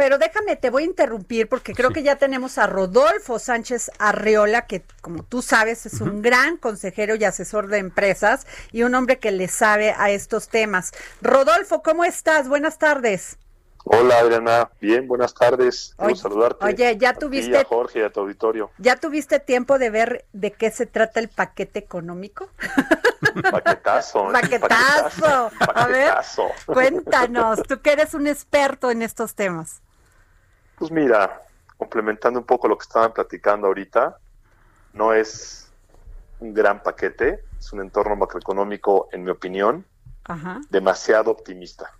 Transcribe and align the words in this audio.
Pero 0.00 0.16
déjame, 0.16 0.56
te 0.56 0.70
voy 0.70 0.84
a 0.84 0.86
interrumpir 0.86 1.46
porque 1.46 1.74
creo 1.74 1.90
que 1.90 2.02
ya 2.02 2.16
tenemos 2.16 2.56
a 2.56 2.66
Rodolfo 2.66 3.38
Sánchez 3.38 3.90
Arreola, 3.98 4.66
que 4.66 4.82
como 5.02 5.24
tú 5.24 5.42
sabes 5.42 5.84
es 5.84 6.00
un 6.00 6.22
gran 6.22 6.56
consejero 6.56 7.16
y 7.16 7.24
asesor 7.24 7.68
de 7.68 7.76
empresas 7.76 8.46
y 8.72 8.82
un 8.82 8.94
hombre 8.94 9.18
que 9.18 9.30
le 9.30 9.46
sabe 9.46 9.94
a 9.94 10.10
estos 10.10 10.48
temas. 10.48 10.92
Rodolfo, 11.20 11.82
¿cómo 11.82 12.06
estás? 12.06 12.48
Buenas 12.48 12.78
tardes. 12.78 13.36
Hola 13.84 14.20
Adriana, 14.20 14.70
bien, 14.80 15.06
buenas 15.06 15.34
tardes. 15.34 15.94
Quiero 15.98 16.16
saludarte. 16.16 16.64
Oye, 16.64 16.96
ya 16.96 17.12
tuviste. 17.12 17.58
a 17.58 17.64
Jorge 17.64 17.98
y 17.98 18.02
a 18.02 18.10
tu 18.10 18.20
auditorio. 18.20 18.70
¿Ya 18.78 18.96
tuviste 18.96 19.38
tiempo 19.38 19.78
de 19.78 19.90
ver 19.90 20.24
de 20.32 20.50
qué 20.52 20.70
se 20.70 20.86
trata 20.86 21.20
el 21.20 21.28
paquete 21.28 21.78
económico? 21.78 22.48
Paquetazo. 23.50 24.28
Paquetazo. 24.32 25.50
A 25.74 25.86
ver, 25.88 26.14
cuéntanos, 26.64 27.62
tú 27.64 27.82
que 27.82 27.92
eres 27.92 28.14
un 28.14 28.28
experto 28.28 28.90
en 28.90 29.02
estos 29.02 29.34
temas. 29.34 29.82
Pues 30.80 30.90
mira, 30.90 31.42
complementando 31.76 32.40
un 32.40 32.46
poco 32.46 32.66
lo 32.66 32.78
que 32.78 32.84
estaban 32.84 33.12
platicando 33.12 33.66
ahorita, 33.66 34.16
no 34.94 35.12
es 35.12 35.70
un 36.38 36.54
gran 36.54 36.82
paquete, 36.82 37.44
es 37.58 37.70
un 37.74 37.82
entorno 37.82 38.16
macroeconómico, 38.16 39.10
en 39.12 39.24
mi 39.24 39.30
opinión, 39.30 39.84
demasiado 40.70 41.32
optimista. 41.32 41.92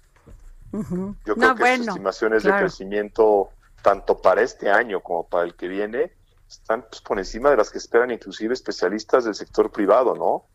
Yo 0.73 1.35
creo 1.35 1.55
que 1.57 1.63
las 1.63 1.89
estimaciones 1.89 2.43
de 2.43 2.53
crecimiento, 2.53 3.51
tanto 3.83 4.17
para 4.23 4.41
este 4.41 4.71
año 4.71 5.01
como 5.01 5.29
para 5.29 5.45
el 5.45 5.55
que 5.57 5.69
viene, 5.69 6.15
están 6.49 6.87
pues, 6.89 7.03
por 7.03 7.19
encima 7.19 7.51
de 7.51 7.59
las 7.59 7.69
que 7.69 7.77
esperan 7.77 8.11
inclusive 8.11 8.55
especialistas 8.55 9.27
del 9.27 9.35
sector 9.35 9.71
privado, 9.71 10.15
¿no? 10.15 10.47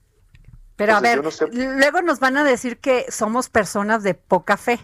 Pero 0.77 0.95
a 0.95 0.99
ver, 0.99 1.23
luego 1.53 2.01
nos 2.01 2.19
van 2.19 2.37
a 2.37 2.43
decir 2.43 2.79
que 2.79 3.05
somos 3.11 3.49
personas 3.49 4.01
de 4.01 4.15
poca 4.15 4.57
fe. 4.57 4.79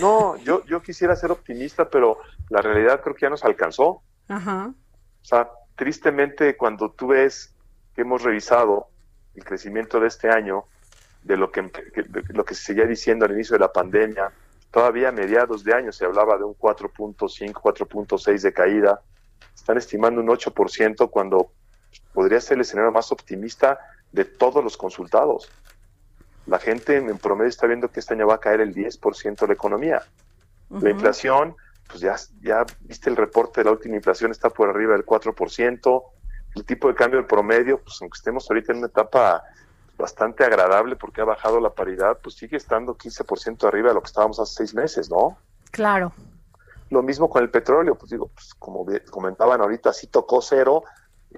No, 0.00 0.36
yo, 0.38 0.64
yo 0.64 0.82
quisiera 0.82 1.14
ser 1.14 1.30
optimista, 1.30 1.88
pero 1.88 2.18
la 2.50 2.60
realidad 2.60 3.00
creo 3.02 3.14
que 3.14 3.22
ya 3.22 3.30
nos 3.30 3.44
alcanzó. 3.44 4.02
Ajá. 4.28 4.72
O 5.22 5.24
sea, 5.24 5.48
tristemente 5.76 6.56
cuando 6.56 6.90
tú 6.90 7.08
ves 7.08 7.54
que 7.94 8.02
hemos 8.02 8.22
revisado 8.22 8.88
el 9.34 9.44
crecimiento 9.44 10.00
de 10.00 10.08
este 10.08 10.28
año, 10.28 10.64
de 11.26 11.36
lo 11.36 11.50
que, 11.50 11.70
lo 12.28 12.44
que 12.44 12.54
se 12.54 12.62
seguía 12.62 12.86
diciendo 12.86 13.24
al 13.24 13.32
inicio 13.32 13.54
de 13.54 13.60
la 13.60 13.72
pandemia. 13.72 14.30
Todavía 14.70 15.08
a 15.08 15.12
mediados 15.12 15.64
de 15.64 15.74
año 15.74 15.92
se 15.92 16.04
hablaba 16.04 16.38
de 16.38 16.44
un 16.44 16.54
4.5, 16.54 17.52
4.6 17.52 18.40
de 18.40 18.52
caída. 18.52 19.02
Están 19.54 19.76
estimando 19.76 20.20
un 20.20 20.28
8% 20.28 21.10
cuando 21.10 21.50
podría 22.12 22.40
ser 22.40 22.56
el 22.56 22.60
escenario 22.60 22.92
más 22.92 23.10
optimista 23.10 23.78
de 24.12 24.24
todos 24.24 24.62
los 24.62 24.76
consultados. 24.76 25.50
La 26.46 26.58
gente 26.58 26.96
en 26.96 27.18
promedio 27.18 27.48
está 27.48 27.66
viendo 27.66 27.88
que 27.88 28.00
este 28.00 28.14
año 28.14 28.26
va 28.26 28.34
a 28.34 28.40
caer 28.40 28.60
el 28.60 28.74
10% 28.74 29.40
de 29.40 29.46
la 29.46 29.52
economía. 29.52 30.02
La 30.70 30.90
inflación, 30.90 31.56
pues 31.88 32.00
ya, 32.00 32.16
ya 32.40 32.64
viste 32.80 33.10
el 33.10 33.16
reporte 33.16 33.60
de 33.60 33.66
la 33.66 33.72
última 33.72 33.96
inflación, 33.96 34.30
está 34.30 34.50
por 34.50 34.68
arriba 34.68 34.92
del 34.92 35.04
4%. 35.04 36.02
El 36.54 36.64
tipo 36.64 36.88
de 36.88 36.94
cambio 36.94 37.18
del 37.18 37.26
promedio, 37.26 37.80
pues 37.82 37.98
aunque 38.00 38.16
estemos 38.16 38.48
ahorita 38.50 38.72
en 38.72 38.78
una 38.78 38.86
etapa 38.86 39.42
bastante 39.96 40.44
agradable 40.44 40.96
porque 40.96 41.20
ha 41.20 41.24
bajado 41.24 41.60
la 41.60 41.70
paridad, 41.70 42.18
pues 42.22 42.36
sigue 42.36 42.56
estando 42.56 42.96
15% 42.96 43.66
arriba 43.66 43.88
de 43.88 43.94
lo 43.94 44.02
que 44.02 44.08
estábamos 44.08 44.38
hace 44.38 44.54
seis 44.54 44.74
meses, 44.74 45.10
¿no? 45.10 45.38
Claro. 45.70 46.12
Lo 46.90 47.02
mismo 47.02 47.28
con 47.28 47.42
el 47.42 47.50
petróleo, 47.50 47.96
pues 47.96 48.10
digo, 48.10 48.28
pues 48.28 48.54
como 48.54 48.86
comentaban 49.10 49.60
ahorita, 49.60 49.92
sí 49.92 50.06
tocó 50.06 50.40
cero, 50.40 50.84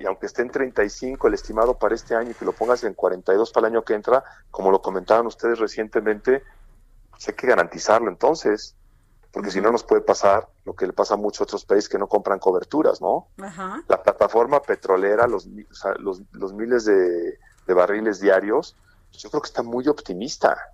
y 0.01 0.07
aunque 0.07 0.27
esté 0.27 0.43
en 0.43 0.51
35 0.51 1.29
el 1.29 1.35
estimado 1.35 1.79
para 1.79 1.95
este 1.95 2.15
año 2.15 2.31
y 2.31 2.35
que 2.35 2.45
lo 2.45 2.53
pongas 2.53 2.85
en 2.85 2.95
42 2.95 3.51
para 3.53 3.69
el 3.69 3.75
año 3.75 3.85
que 3.85 3.95
entra, 3.95 4.25
como 4.51 4.71
lo 4.71 4.81
comentaban 4.81 5.27
ustedes 5.27 5.59
recientemente, 5.59 6.43
pues 7.11 7.29
hay 7.29 7.35
que 7.35 7.47
garantizarlo 7.47 8.09
entonces, 8.09 8.77
porque 9.33 9.51
si 9.51 9.61
no 9.61 9.71
nos 9.71 9.85
puede 9.85 10.01
pasar 10.01 10.49
lo 10.65 10.75
que 10.75 10.87
le 10.87 10.93
pasa 10.93 11.15
a 11.15 11.17
muchos 11.17 11.43
otros 11.43 11.65
países 11.65 11.89
que 11.89 11.99
no 11.99 12.07
compran 12.07 12.39
coberturas, 12.39 13.01
¿no? 13.01 13.29
Ajá. 13.41 13.83
La 13.89 14.03
plataforma 14.03 14.63
petrolera, 14.63 15.27
los, 15.27 15.47
los, 15.99 16.23
los 16.33 16.53
miles 16.55 16.85
de 16.85 17.39
de 17.69 17.75
barriles 17.75 18.19
diarios, 18.19 18.75
pues 19.11 19.23
yo 19.23 19.31
creo 19.31 19.43
que 19.43 19.49
está 19.49 19.63
muy 19.63 19.87
optimista. 19.87 20.73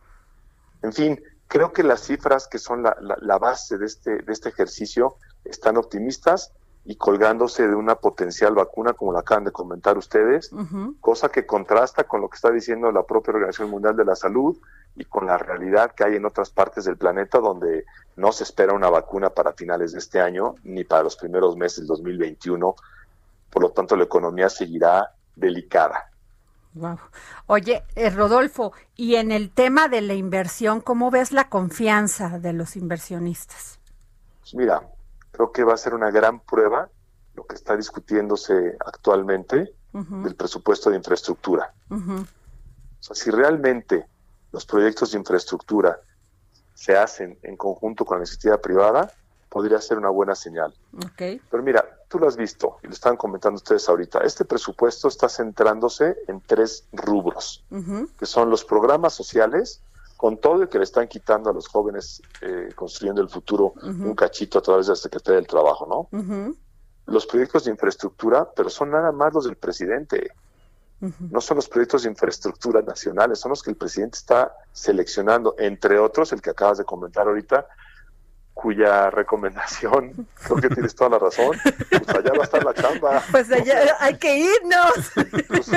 En 0.80 0.92
fin, 0.92 1.22
creo 1.48 1.72
que 1.72 1.82
las 1.82 2.02
cifras 2.02 2.46
que 2.46 2.58
son 2.58 2.82
la, 2.82 3.38
base 3.38 3.76
de 3.76 3.86
este, 3.86 4.22
de 4.22 4.32
este 4.32 4.48
ejercicio 4.48 5.16
están 5.44 5.76
optimistas 5.76 6.52
y 6.84 6.96
colgándose 6.96 7.66
de 7.66 7.74
una 7.74 7.94
potencial 7.94 8.54
vacuna, 8.54 8.92
como 8.92 9.12
la 9.12 9.20
acaban 9.20 9.44
de 9.44 9.52
comentar 9.52 9.96
ustedes, 9.96 10.50
cosa 11.00 11.30
que 11.30 11.46
contrasta 11.46 12.04
con 12.04 12.20
lo 12.20 12.28
que 12.28 12.36
está 12.36 12.50
diciendo 12.50 12.92
la 12.92 13.04
propia 13.04 13.32
Organización 13.32 13.70
Mundial 13.70 13.96
de 13.96 14.04
la 14.04 14.14
Salud 14.14 14.56
y 14.94 15.04
con 15.06 15.26
la 15.26 15.38
realidad 15.38 15.92
que 15.92 16.04
hay 16.04 16.16
en 16.16 16.26
otras 16.26 16.50
partes 16.50 16.84
del 16.84 16.98
planeta 16.98 17.38
donde 17.38 17.84
no 18.16 18.32
se 18.32 18.44
espera 18.44 18.74
una 18.74 18.90
vacuna 18.90 19.30
para 19.30 19.54
finales 19.54 19.92
de 19.92 19.98
este 19.98 20.20
año 20.20 20.56
ni 20.62 20.84
para 20.84 21.02
los 21.04 21.16
primeros 21.16 21.56
meses 21.56 21.78
del 21.78 21.86
2021. 21.88 22.74
Por 23.50 23.62
lo 23.62 23.70
tanto, 23.70 23.96
la 23.96 24.04
economía 24.04 24.50
seguirá 24.50 25.10
delicada. 25.34 26.10
Oye, 27.46 27.84
eh, 27.94 28.10
Rodolfo, 28.10 28.72
y 28.96 29.14
en 29.14 29.30
el 29.32 29.50
tema 29.50 29.88
de 29.88 30.00
la 30.00 30.14
inversión, 30.14 30.80
¿cómo 30.80 31.10
ves 31.10 31.32
la 31.32 31.48
confianza 31.48 32.38
de 32.40 32.52
los 32.52 32.76
inversionistas? 32.76 33.78
Pues 34.40 34.54
mira, 34.54 34.82
creo 35.34 35.50
que 35.50 35.64
va 35.64 35.74
a 35.74 35.76
ser 35.76 35.94
una 35.94 36.10
gran 36.10 36.40
prueba 36.40 36.88
lo 37.34 37.44
que 37.44 37.56
está 37.56 37.76
discutiéndose 37.76 38.76
actualmente 38.86 39.74
del 39.92 40.34
presupuesto 40.34 40.90
de 40.90 40.96
infraestructura. 40.96 41.72
O 41.90 42.26
sea, 43.00 43.16
si 43.16 43.30
realmente 43.30 44.06
los 44.52 44.64
proyectos 44.64 45.12
de 45.12 45.18
infraestructura 45.18 46.00
se 46.74 46.96
hacen 46.96 47.38
en 47.42 47.56
conjunto 47.56 48.04
con 48.04 48.18
la 48.18 48.22
iniciativa 48.22 48.58
privada, 48.58 49.12
podría 49.48 49.80
ser 49.80 49.98
una 49.98 50.08
buena 50.08 50.34
señal. 50.34 50.74
Pero 51.50 51.62
mira, 51.62 51.84
tú 52.08 52.18
lo 52.18 52.28
has 52.28 52.36
visto 52.36 52.78
y 52.82 52.86
lo 52.86 52.92
estaban 52.92 53.16
comentando 53.16 53.56
ustedes 53.56 53.88
ahorita. 53.88 54.20
Este 54.20 54.44
presupuesto 54.44 55.08
está 55.08 55.28
centrándose 55.28 56.16
en 56.28 56.40
tres 56.40 56.84
rubros, 56.92 57.64
que 58.18 58.26
son 58.26 58.50
los 58.50 58.64
programas 58.64 59.12
sociales, 59.14 59.80
con 60.24 60.38
todo 60.38 60.62
el 60.62 60.70
que 60.70 60.78
le 60.78 60.84
están 60.84 61.06
quitando 61.06 61.50
a 61.50 61.52
los 61.52 61.68
jóvenes 61.68 62.22
eh, 62.40 62.70
construyendo 62.74 63.20
el 63.20 63.28
futuro 63.28 63.74
un 63.82 64.14
cachito 64.14 64.58
a 64.58 64.62
través 64.62 64.86
de 64.86 64.92
la 64.92 64.96
Secretaría 64.96 65.36
del 65.36 65.46
Trabajo, 65.46 65.86
¿no? 65.86 66.18
Los 67.04 67.26
proyectos 67.26 67.64
de 67.64 67.72
infraestructura, 67.72 68.48
pero 68.56 68.70
son 68.70 68.90
nada 68.90 69.12
más 69.12 69.34
los 69.34 69.44
del 69.44 69.56
presidente. 69.56 70.30
No 70.98 71.42
son 71.42 71.56
los 71.56 71.68
proyectos 71.68 72.04
de 72.04 72.08
infraestructura 72.08 72.80
nacionales, 72.80 73.38
son 73.38 73.50
los 73.50 73.62
que 73.62 73.72
el 73.72 73.76
presidente 73.76 74.16
está 74.16 74.54
seleccionando, 74.72 75.56
entre 75.58 75.98
otros, 75.98 76.32
el 76.32 76.40
que 76.40 76.48
acabas 76.48 76.78
de 76.78 76.84
comentar 76.84 77.26
ahorita, 77.26 77.66
cuya 78.54 79.10
recomendación, 79.10 80.28
creo 80.44 80.56
que 80.58 80.68
tienes 80.70 80.94
toda 80.94 81.10
la 81.10 81.18
razón, 81.18 81.56
pues 81.90 82.08
allá 82.08 82.32
va 82.32 82.40
a 82.40 82.44
estar 82.44 82.64
la 82.64 82.72
chamba. 82.72 83.22
Pues 83.30 83.50
allá 83.50 83.96
hay 83.98 84.16
que 84.16 84.38
irnos. 84.38 85.12
Pues 85.48 85.68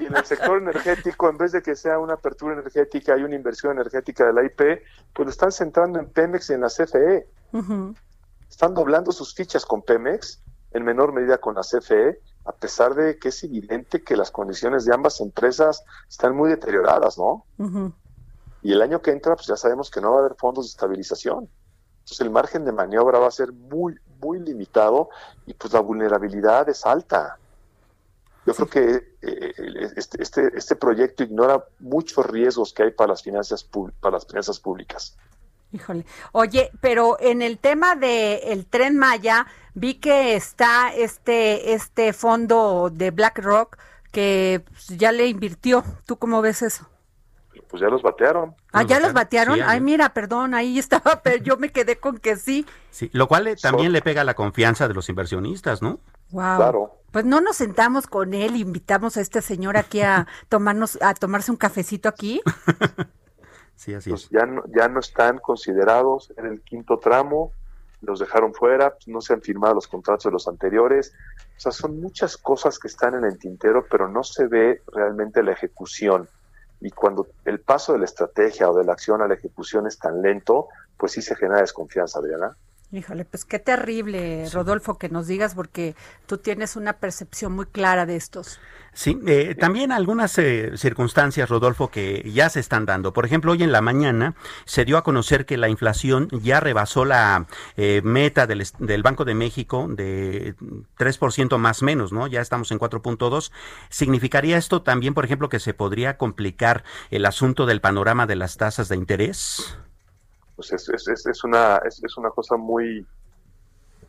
y 0.00 0.06
en 0.06 0.16
el 0.16 0.24
sector 0.24 0.58
energético, 0.58 1.28
en 1.28 1.36
vez 1.36 1.52
de 1.52 1.62
que 1.62 1.74
sea 1.74 1.98
una 1.98 2.14
apertura 2.14 2.54
energética 2.54 3.18
y 3.18 3.24
una 3.24 3.34
inversión 3.34 3.72
energética 3.72 4.24
de 4.24 4.32
la 4.32 4.44
IP, 4.44 4.82
pues 5.12 5.26
lo 5.26 5.30
están 5.30 5.50
centrando 5.52 5.98
en 5.98 6.08
Pemex 6.08 6.50
y 6.50 6.54
en 6.54 6.60
la 6.60 6.68
CFE. 6.68 7.26
Están 8.48 8.74
doblando 8.74 9.10
sus 9.10 9.34
fichas 9.34 9.66
con 9.66 9.82
Pemex, 9.82 10.40
en 10.72 10.84
menor 10.84 11.12
medida 11.12 11.38
con 11.38 11.56
la 11.56 11.62
CFE, 11.62 12.20
a 12.44 12.52
pesar 12.52 12.94
de 12.94 13.18
que 13.18 13.28
es 13.28 13.42
evidente 13.42 14.02
que 14.04 14.16
las 14.16 14.30
condiciones 14.30 14.84
de 14.84 14.94
ambas 14.94 15.20
empresas 15.20 15.84
están 16.08 16.36
muy 16.36 16.48
deterioradas, 16.48 17.18
¿no? 17.18 17.44
Y 18.62 18.72
el 18.72 18.82
año 18.82 19.02
que 19.02 19.10
entra, 19.10 19.34
pues 19.34 19.48
ya 19.48 19.56
sabemos 19.56 19.90
que 19.90 20.00
no 20.00 20.12
va 20.12 20.18
a 20.18 20.20
haber 20.20 20.36
fondos 20.36 20.66
de 20.66 20.70
estabilización. 20.70 21.48
Entonces 22.06 22.20
el 22.20 22.30
margen 22.30 22.64
de 22.64 22.70
maniobra 22.70 23.18
va 23.18 23.26
a 23.26 23.32
ser 23.32 23.52
muy, 23.52 23.98
muy 24.20 24.38
limitado 24.38 25.10
y 25.44 25.54
pues 25.54 25.72
la 25.72 25.80
vulnerabilidad 25.80 26.68
es 26.68 26.86
alta. 26.86 27.36
Yo 28.46 28.54
creo 28.54 28.68
que 28.68 29.16
eh, 29.22 29.52
este, 29.96 30.22
este, 30.22 30.56
este, 30.56 30.76
proyecto 30.76 31.24
ignora 31.24 31.64
muchos 31.80 32.24
riesgos 32.24 32.72
que 32.72 32.84
hay 32.84 32.90
para 32.92 33.08
las 33.08 33.24
finanzas 33.24 33.68
para 33.98 34.12
las 34.12 34.24
finanzas 34.24 34.60
públicas. 34.60 35.16
Híjole. 35.72 36.06
Oye, 36.30 36.70
pero 36.80 37.16
en 37.18 37.42
el 37.42 37.58
tema 37.58 37.96
del 37.96 38.38
el 38.44 38.66
tren 38.66 38.96
Maya, 38.96 39.48
vi 39.74 39.94
que 39.94 40.36
está 40.36 40.94
este, 40.94 41.74
este 41.74 42.12
fondo 42.12 42.88
de 42.92 43.10
BlackRock 43.10 43.78
que 44.12 44.64
pues, 44.64 44.86
ya 44.96 45.10
le 45.10 45.26
invirtió. 45.26 45.82
¿Tú 46.06 46.18
cómo 46.18 46.40
ves 46.40 46.62
eso? 46.62 46.88
Pues 47.68 47.80
ya 47.80 47.88
los 47.88 48.02
batearon. 48.02 48.54
Ah, 48.72 48.82
ya 48.82 49.00
los 49.00 49.12
batearon. 49.12 49.60
Ay, 49.62 49.80
mira, 49.80 50.10
perdón, 50.10 50.54
ahí 50.54 50.78
estaba, 50.78 51.20
pero 51.24 51.42
yo 51.42 51.56
me 51.56 51.70
quedé 51.70 51.96
con 51.96 52.18
que 52.18 52.36
sí. 52.36 52.66
Sí, 52.90 53.10
lo 53.12 53.26
cual 53.26 53.56
también 53.60 53.92
le 53.92 54.02
pega 54.02 54.24
la 54.24 54.34
confianza 54.34 54.88
de 54.88 54.94
los 54.94 55.08
inversionistas, 55.08 55.82
¿no? 55.82 55.98
Wow. 56.30 56.56
Claro. 56.56 56.96
Pues 57.10 57.24
no 57.24 57.40
nos 57.40 57.56
sentamos 57.56 58.06
con 58.06 58.34
él, 58.34 58.56
invitamos 58.56 59.16
a 59.16 59.20
este 59.20 59.40
señor 59.40 59.76
aquí 59.76 60.00
a 60.02 60.26
tomarnos, 60.48 60.98
a 61.00 61.14
tomarse 61.14 61.50
un 61.50 61.56
cafecito 61.56 62.08
aquí. 62.08 62.40
sí, 63.74 63.94
así 63.94 64.10
pues 64.10 64.28
Ya 64.30 64.46
no, 64.46 64.62
ya 64.76 64.88
no 64.88 65.00
están 65.00 65.38
considerados 65.38 66.32
en 66.36 66.46
el 66.46 66.60
quinto 66.60 66.98
tramo, 66.98 67.52
los 68.02 68.20
dejaron 68.20 68.52
fuera, 68.54 68.90
pues 68.90 69.08
no 69.08 69.20
se 69.20 69.32
han 69.32 69.40
firmado 69.40 69.74
los 69.74 69.88
contratos 69.88 70.24
de 70.24 70.30
los 70.30 70.46
anteriores. 70.46 71.14
O 71.56 71.60
sea, 71.60 71.72
son 71.72 72.00
muchas 72.00 72.36
cosas 72.36 72.78
que 72.78 72.88
están 72.88 73.14
en 73.14 73.24
el 73.24 73.38
tintero, 73.38 73.86
pero 73.90 74.08
no 74.08 74.22
se 74.22 74.46
ve 74.46 74.82
realmente 74.92 75.42
la 75.42 75.52
ejecución. 75.52 76.28
Y 76.86 76.90
cuando 76.92 77.26
el 77.44 77.58
paso 77.58 77.92
de 77.94 77.98
la 77.98 78.04
estrategia 78.04 78.70
o 78.70 78.78
de 78.78 78.84
la 78.84 78.92
acción 78.92 79.20
a 79.20 79.26
la 79.26 79.34
ejecución 79.34 79.88
es 79.88 79.98
tan 79.98 80.22
lento, 80.22 80.68
pues 80.96 81.10
sí 81.10 81.20
se 81.20 81.34
genera 81.34 81.60
desconfianza, 81.60 82.20
Adriana. 82.20 82.56
Híjole, 82.92 83.24
pues 83.24 83.44
qué 83.44 83.58
terrible, 83.58 84.48
Rodolfo, 84.52 84.96
que 84.96 85.08
nos 85.08 85.26
digas, 85.26 85.56
porque 85.56 85.96
tú 86.26 86.38
tienes 86.38 86.76
una 86.76 86.94
percepción 86.94 87.52
muy 87.52 87.66
clara 87.66 88.06
de 88.06 88.14
estos. 88.14 88.60
Sí, 88.92 89.18
eh, 89.26 89.56
también 89.58 89.90
algunas 89.90 90.38
eh, 90.38 90.70
circunstancias, 90.76 91.50
Rodolfo, 91.50 91.90
que 91.90 92.30
ya 92.32 92.48
se 92.48 92.60
están 92.60 92.86
dando. 92.86 93.12
Por 93.12 93.26
ejemplo, 93.26 93.52
hoy 93.52 93.64
en 93.64 93.72
la 93.72 93.82
mañana 93.82 94.36
se 94.64 94.84
dio 94.84 94.98
a 94.98 95.02
conocer 95.02 95.46
que 95.46 95.56
la 95.56 95.68
inflación 95.68 96.28
ya 96.30 96.60
rebasó 96.60 97.04
la 97.04 97.46
eh, 97.76 98.02
meta 98.04 98.46
del, 98.46 98.64
del, 98.78 99.02
Banco 99.02 99.24
de 99.24 99.34
México 99.34 99.88
de 99.90 100.54
3% 100.98 101.58
más 101.58 101.82
menos, 101.82 102.12
¿no? 102.12 102.28
Ya 102.28 102.40
estamos 102.40 102.70
en 102.70 102.78
4.2. 102.78 103.50
¿Significaría 103.90 104.56
esto 104.56 104.80
también, 104.82 105.12
por 105.12 105.24
ejemplo, 105.24 105.48
que 105.48 105.58
se 105.58 105.74
podría 105.74 106.16
complicar 106.16 106.84
el 107.10 107.26
asunto 107.26 107.66
del 107.66 107.80
panorama 107.80 108.26
de 108.26 108.36
las 108.36 108.56
tasas 108.56 108.88
de 108.88 108.96
interés? 108.96 109.76
Pues 110.56 110.72
es, 110.72 110.88
es, 110.88 111.26
es 111.26 111.44
una, 111.44 111.76
es, 111.84 112.02
es, 112.02 112.16
una 112.16 112.30
cosa 112.30 112.56
muy, 112.56 113.06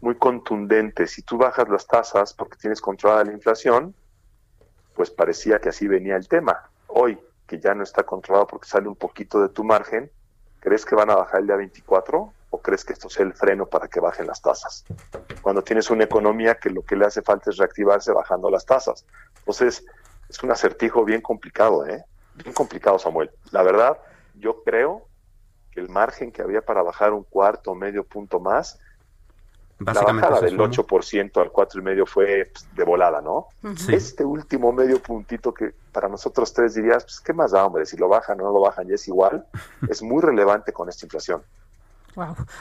muy 0.01 0.15
contundente. 0.15 1.05
Si 1.05 1.21
tú 1.21 1.37
bajas 1.37 1.67
las 1.69 1.85
tasas 1.85 2.33
porque 2.33 2.57
tienes 2.57 2.81
controlada 2.81 3.25
la 3.25 3.33
inflación, 3.33 3.93
pues 4.95 5.11
parecía 5.11 5.59
que 5.59 5.69
así 5.69 5.87
venía 5.87 6.15
el 6.15 6.27
tema. 6.27 6.69
Hoy, 6.87 7.19
que 7.45 7.59
ya 7.59 7.75
no 7.75 7.83
está 7.83 8.03
controlado 8.03 8.47
porque 8.47 8.67
sale 8.67 8.87
un 8.87 8.95
poquito 8.95 9.41
de 9.41 9.49
tu 9.49 9.63
margen, 9.63 10.09
¿crees 10.59 10.85
que 10.85 10.95
van 10.95 11.09
a 11.09 11.15
bajar 11.15 11.41
el 11.41 11.47
día 11.47 11.57
24 11.57 12.33
o 12.49 12.61
crees 12.61 12.85
que 12.85 12.93
esto 12.93 13.09
sea 13.09 13.25
el 13.25 13.33
freno 13.33 13.65
para 13.65 13.89
que 13.89 13.99
bajen 13.99 14.25
las 14.25 14.41
tasas? 14.41 14.85
Cuando 15.41 15.61
tienes 15.61 15.89
una 15.89 16.05
economía 16.05 16.55
que 16.55 16.69
lo 16.69 16.81
que 16.83 16.95
le 16.95 17.05
hace 17.05 17.21
falta 17.21 17.49
es 17.49 17.57
reactivarse 17.57 18.11
bajando 18.13 18.49
las 18.49 18.65
tasas. 18.65 19.05
Entonces, 19.39 19.85
es 20.29 20.43
un 20.43 20.51
acertijo 20.51 21.03
bien 21.03 21.21
complicado, 21.21 21.85
¿eh? 21.85 22.03
Bien 22.35 22.53
complicado, 22.53 22.99
Samuel. 22.99 23.31
La 23.51 23.63
verdad, 23.63 23.97
yo 24.35 24.63
creo 24.63 25.06
el 25.79 25.89
margen 25.89 26.31
que 26.31 26.41
había 26.41 26.61
para 26.61 26.81
bajar 26.81 27.13
un 27.13 27.23
cuarto 27.23 27.71
o 27.71 27.75
medio 27.75 28.03
punto 28.03 28.39
más, 28.39 28.79
la 29.79 29.93
bajada 29.93 30.41
del 30.41 30.57
8% 30.57 31.41
al 31.41 31.51
4,5% 31.51 32.07
fue 32.07 32.49
pues, 32.51 32.67
de 32.75 32.83
volada, 32.83 33.21
¿no? 33.21 33.47
Este 33.89 34.25
último 34.25 34.71
medio 34.71 35.01
puntito 35.01 35.53
que 35.53 35.73
para 35.91 36.07
nosotros 36.07 36.51
tres 36.51 36.73
dirías, 36.73 37.03
pues, 37.03 37.19
¿qué 37.19 37.33
más 37.33 37.51
da, 37.51 37.65
hombre? 37.65 37.85
Si 37.85 37.95
lo 37.95 38.07
bajan 38.07 38.41
o 38.41 38.45
no 38.45 38.53
lo 38.53 38.61
bajan, 38.61 38.87
ya 38.87 38.95
es 38.95 39.07
igual, 39.07 39.45
es 39.89 40.01
muy 40.01 40.21
relevante 40.21 40.73
con 40.73 40.89
esta 40.89 41.05
inflación. 41.05 41.43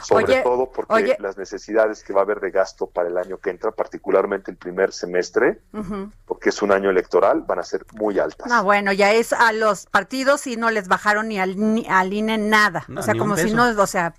Sobre 0.01 0.41
todo 0.41 0.71
porque 0.71 1.17
las 1.19 1.37
necesidades 1.37 2.03
que 2.03 2.13
va 2.13 2.21
a 2.21 2.23
haber 2.23 2.39
de 2.39 2.51
gasto 2.51 2.87
para 2.87 3.09
el 3.09 3.17
año 3.17 3.37
que 3.37 3.49
entra, 3.49 3.71
particularmente 3.71 4.51
el 4.51 4.57
primer 4.57 4.91
semestre, 4.93 5.61
porque 6.25 6.49
es 6.49 6.61
un 6.61 6.71
año 6.71 6.89
electoral, 6.89 7.43
van 7.47 7.59
a 7.59 7.63
ser 7.63 7.85
muy 7.93 8.19
altas. 8.19 8.47
No, 8.47 8.63
bueno, 8.63 8.91
ya 8.93 9.13
es 9.13 9.33
a 9.33 9.51
los 9.53 9.85
partidos 9.87 10.47
y 10.47 10.57
no 10.57 10.69
les 10.69 10.87
bajaron 10.87 11.27
ni 11.27 11.39
al, 11.39 11.57
ni 11.57 11.85
al 11.89 12.13
INE 12.13 12.37
nada. 12.37 12.85
o 12.95 13.01
sea, 13.01 13.15
como 13.15 13.35
si 13.37 13.51
no, 13.51 13.69
o 13.81 13.87
sea, 13.87 14.13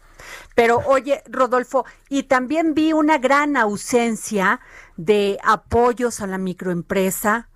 pero 0.54 0.82
oye, 0.86 1.22
Rodolfo, 1.28 1.84
y 2.08 2.24
también 2.24 2.74
vi 2.74 2.92
una 2.92 3.18
gran 3.18 3.56
ausencia 3.56 4.60
de 4.96 5.38
apoyos 5.44 6.20
a 6.20 6.26
la 6.26 6.38
microempresa, 6.38 7.48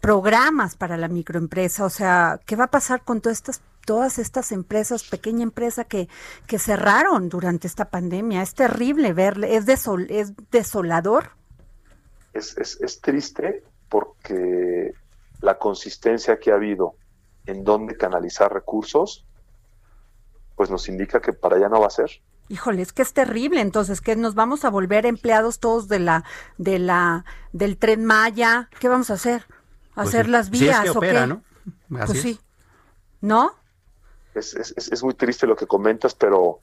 programas 0.00 0.76
para 0.76 0.96
la 0.96 1.08
microempresa, 1.08 1.84
o 1.84 1.90
sea, 1.90 2.40
¿qué 2.46 2.56
va 2.56 2.64
a 2.64 2.70
pasar 2.70 3.02
con 3.02 3.20
todas 3.20 3.38
estas 3.38 3.62
todas 3.88 4.18
estas 4.18 4.52
empresas, 4.52 5.02
pequeña 5.02 5.44
empresa 5.44 5.84
que, 5.84 6.10
que 6.46 6.58
cerraron 6.58 7.30
durante 7.30 7.66
esta 7.66 7.86
pandemia. 7.86 8.42
Es 8.42 8.52
terrible 8.52 9.14
verle, 9.14 9.56
es, 9.56 9.64
desol, 9.64 10.10
es 10.10 10.34
desolador. 10.50 11.30
Es, 12.34 12.54
es, 12.58 12.78
es 12.82 13.00
triste 13.00 13.64
porque 13.88 14.92
la 15.40 15.56
consistencia 15.56 16.38
que 16.38 16.52
ha 16.52 16.56
habido 16.56 16.96
en 17.46 17.64
dónde 17.64 17.96
canalizar 17.96 18.52
recursos, 18.52 19.24
pues 20.54 20.68
nos 20.68 20.86
indica 20.90 21.22
que 21.22 21.32
para 21.32 21.56
allá 21.56 21.70
no 21.70 21.80
va 21.80 21.86
a 21.86 21.90
ser. 21.90 22.10
Híjole, 22.50 22.82
es 22.82 22.92
que 22.92 23.00
es 23.00 23.14
terrible, 23.14 23.62
entonces 23.62 24.02
que 24.02 24.16
nos 24.16 24.34
vamos 24.34 24.66
a 24.66 24.68
volver 24.68 25.06
empleados 25.06 25.60
todos 25.60 25.88
de 25.88 25.98
la 25.98 26.24
de 26.58 26.78
la 26.78 27.24
del 27.54 27.78
tren 27.78 28.04
Maya, 28.04 28.68
¿qué 28.80 28.88
vamos 28.88 29.08
a 29.08 29.14
hacer? 29.14 29.46
Pues 29.94 30.08
¿Hacer 30.08 30.28
las 30.28 30.50
vías 30.50 30.94
o 30.94 31.00
qué? 31.00 31.26
¿no? 31.26 31.42
pues 31.88 32.20
sí. 32.20 32.38
¿No? 33.22 33.52
Es, 34.38 34.54
es, 34.54 34.72
es, 34.76 35.02
muy 35.02 35.14
triste 35.14 35.46
lo 35.46 35.56
que 35.56 35.66
comentas, 35.66 36.14
pero 36.14 36.60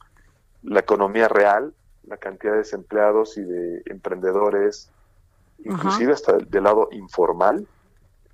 la 0.63 0.80
economía 0.80 1.27
real, 1.27 1.74
la 2.04 2.18
cantidad 2.18 2.54
de 2.54 2.60
desempleados 2.60 3.38
y 3.38 3.42
de 3.42 3.83
emprendedores, 3.86 4.89
inclusive 5.60 6.13
hasta 6.13 6.38
del, 6.38 6.63
lado 6.63 6.89
informal, 6.92 7.68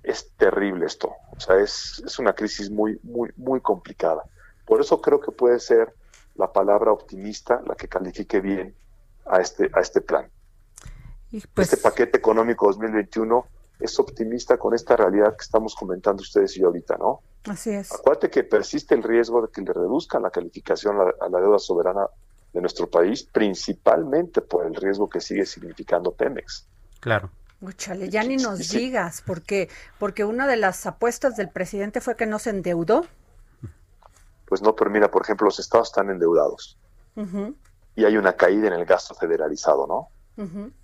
es 0.02 0.30
terrible 0.36 0.86
esto. 0.86 1.12
O 1.36 1.40
sea, 1.40 1.56
es, 1.58 2.02
es 2.04 2.18
una 2.18 2.32
crisis 2.32 2.70
muy, 2.70 2.98
muy, 3.02 3.30
muy 3.36 3.60
complicada. 3.60 4.24
Por 4.66 4.80
eso 4.80 5.00
creo 5.00 5.20
que 5.20 5.32
puede 5.32 5.60
ser 5.60 5.94
la 6.34 6.52
palabra 6.52 6.92
optimista 6.92 7.62
la 7.66 7.74
que 7.74 7.88
califique 7.88 8.40
bien 8.40 8.74
a 9.26 9.40
este, 9.40 9.70
a 9.74 9.80
este 9.80 10.00
plan. 10.00 10.30
Pues 11.54 11.72
este 11.72 11.82
paquete 11.82 12.18
económico 12.18 12.66
2021 12.66 13.46
es 13.80 13.98
optimista 13.98 14.58
con 14.58 14.74
esta 14.74 14.96
realidad 14.96 15.36
que 15.36 15.42
estamos 15.42 15.74
comentando 15.74 16.22
ustedes 16.22 16.56
y 16.56 16.60
yo 16.60 16.66
ahorita, 16.66 16.96
¿no? 16.98 17.20
Así 17.48 17.70
es. 17.70 17.92
Acuérdate 17.92 18.30
que 18.30 18.44
persiste 18.44 18.94
el 18.94 19.02
riesgo 19.02 19.42
de 19.42 19.48
que 19.48 19.62
le 19.62 19.72
reduzcan 19.72 20.22
la 20.22 20.30
calificación 20.30 20.96
a, 21.00 21.28
la 21.28 21.40
deuda 21.40 21.58
soberana 21.58 22.06
de 22.52 22.60
nuestro 22.60 22.88
país, 22.88 23.24
principalmente 23.24 24.40
por 24.42 24.66
el 24.66 24.74
riesgo 24.74 25.08
que 25.08 25.20
sigue 25.20 25.46
significando 25.46 26.12
Pemex. 26.12 26.66
Claro. 27.00 27.30
Ya 28.08 28.24
ni 28.24 28.36
nos 28.36 28.70
digas, 28.70 29.22
porque, 29.24 29.68
porque 29.98 30.24
una 30.24 30.48
de 30.48 30.56
las 30.56 30.84
apuestas 30.84 31.36
del 31.36 31.48
presidente 31.48 32.00
fue 32.00 32.16
que 32.16 32.26
no 32.26 32.40
se 32.40 32.50
endeudó. 32.50 33.06
Pues 34.46 34.62
no, 34.62 34.74
pero 34.74 34.90
mira, 34.90 35.10
por 35.10 35.22
ejemplo, 35.22 35.44
los 35.44 35.60
estados 35.60 35.88
están 35.88 36.10
endeudados. 36.10 36.76
Y 37.94 38.04
hay 38.04 38.16
una 38.16 38.32
caída 38.32 38.66
en 38.66 38.72
el 38.72 38.84
gasto 38.84 39.14
federalizado, 39.14 39.86
¿no? 39.86 40.08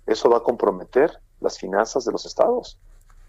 Eso 0.05 0.29
va 0.29 0.37
a 0.37 0.43
comprometer 0.43 1.19
las 1.41 1.57
finanzas 1.59 2.05
de 2.05 2.11
los 2.13 2.25
estados 2.25 2.77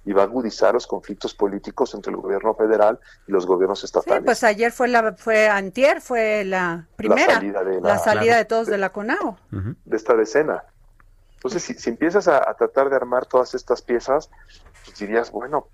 y 0.04 0.12
va 0.12 0.22
a 0.22 0.24
agudizar 0.24 0.74
los 0.74 0.86
conflictos 0.86 1.34
políticos 1.34 1.94
entre 1.94 2.10
el 2.12 2.16
gobierno 2.16 2.54
federal 2.54 2.98
y 3.26 3.32
los 3.32 3.46
gobiernos 3.46 3.84
estatales. 3.84 4.20
Sí, 4.20 4.24
pues 4.24 4.44
ayer 4.44 4.72
fue 4.72 4.88
la 4.88 5.12
fue 5.12 5.48
antier 5.48 6.00
fue 6.00 6.44
la 6.44 6.86
primera 6.96 7.26
la 7.26 7.34
salida 7.34 7.64
de, 7.64 7.80
la, 7.80 7.98
salida 7.98 8.36
de 8.36 8.44
todos 8.44 8.66
de, 8.66 8.78
la 8.78 8.90
CONAO. 8.90 9.38
De 9.50 9.96
esta 9.96 10.14
decena. 10.14 10.64
Entonces, 11.34 11.62
si, 11.62 11.74
si 11.74 11.90
empiezas 11.90 12.28
a, 12.28 12.52
tratar 12.54 12.90
de 12.90 12.96
armar 12.96 13.24
todas 13.24 13.54
estas 13.54 13.80
piezas, 13.80 14.30
pues 14.84 14.98
dirías, 14.98 15.30
bueno, 15.30 15.68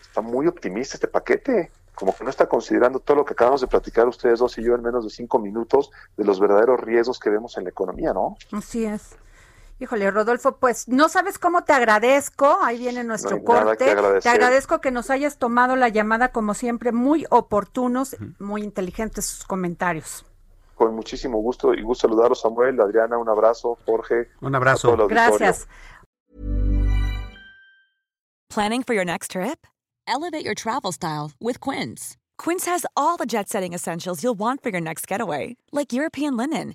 está 0.00 0.20
muy 0.20 0.46
optimista 0.46 0.94
este 0.94 1.08
paquete, 1.08 1.72
como 1.94 2.14
que 2.14 2.22
no 2.22 2.30
está 2.30 2.48
considerando 2.48 3.00
todo 3.00 3.16
lo 3.16 3.24
que 3.24 3.32
acabamos 3.32 3.60
de 3.60 3.66
platicar 3.66 4.06
ustedes 4.06 4.38
dos 4.38 4.56
y 4.58 4.62
yo 4.62 4.74
en 4.74 4.82
menos 4.82 5.04
de 5.04 5.10
cinco 5.10 5.40
minutos 5.40 5.90
de 6.16 6.24
los 6.24 6.38
verdaderos 6.38 6.80
riesgos 6.80 7.18
que 7.18 7.30
vemos 7.30 7.56
en 7.58 7.64
la 7.64 7.70
economía, 7.70 8.12
¿no? 8.12 8.36
Así 8.52 8.84
es. 8.84 9.16
Híjole, 9.80 10.10
Rodolfo, 10.10 10.58
pues 10.58 10.88
no 10.88 11.08
sabes 11.08 11.38
cómo 11.38 11.64
te 11.64 11.72
agradezco. 11.72 12.58
Ahí 12.62 12.76
viene 12.78 13.02
nuestro 13.02 13.42
corte. 13.42 13.96
te 14.20 14.28
agradezco 14.28 14.82
que 14.82 14.90
nos 14.90 15.08
hayas 15.08 15.38
tomado 15.38 15.74
la 15.74 15.88
llamada, 15.88 16.32
como 16.32 16.52
siempre, 16.52 16.92
muy 16.92 17.24
oportunos, 17.30 18.14
muy 18.38 18.62
inteligentes 18.62 19.24
sus 19.24 19.44
comentarios. 19.44 20.26
Con 20.74 20.94
muchísimo 20.94 21.38
gusto 21.38 21.72
y 21.72 21.82
gusto 21.82 22.08
saludaros, 22.08 22.42
Samuel, 22.42 22.78
Adriana, 22.78 23.16
un 23.16 23.30
abrazo, 23.30 23.78
Jorge. 23.86 24.28
Un 24.42 24.54
abrazo. 24.54 24.96
Gracias. 25.08 25.66
Planning 28.50 28.82
for 28.82 28.94
your 28.94 29.06
next 29.06 29.30
trip? 29.30 29.66
Elevate 30.06 30.44
your 30.44 30.54
travel 30.54 30.92
style 30.92 31.32
with 31.40 31.58
Quince. 31.60 32.18
Quince 32.36 32.66
has 32.66 32.84
all 32.96 33.16
the 33.16 33.26
jet-setting 33.26 33.72
essentials 33.72 34.22
you'll 34.22 34.38
want 34.38 34.62
for 34.62 34.70
your 34.70 34.80
next 34.80 35.06
getaway, 35.06 35.56
like 35.72 35.92
European 35.92 36.36
linen 36.36 36.74